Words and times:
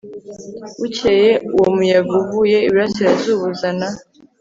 Bukeye 0.79 1.31
uwo 1.55 1.67
muyaga 1.75 2.11
uvuye 2.21 2.57
iburasirazuba 2.67 3.43
uzana 3.53 3.87